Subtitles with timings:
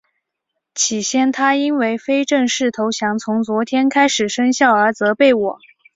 [0.73, 5.59] 起先他因为非正式投降从昨天开始生效而责备我。